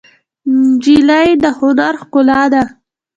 نجلۍ 0.65 1.29
د 1.43 1.45
هنر 1.59 1.93
ښکلا 2.01 2.41
ده. 2.53 2.63